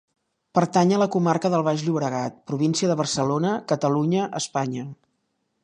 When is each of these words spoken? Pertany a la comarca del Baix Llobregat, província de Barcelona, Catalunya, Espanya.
Pertany 0.59 0.93
a 0.95 1.01
la 1.01 1.07
comarca 1.15 1.51
del 1.55 1.65
Baix 1.67 1.83
Llobregat, 1.89 2.39
província 2.53 2.91
de 2.93 2.97
Barcelona, 3.03 3.55
Catalunya, 3.73 4.25
Espanya. 4.41 4.91